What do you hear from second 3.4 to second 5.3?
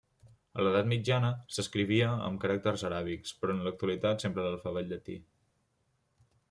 però en l'actualitat empra l'alfabet llatí.